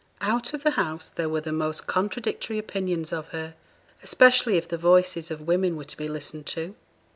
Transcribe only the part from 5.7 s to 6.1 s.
were to be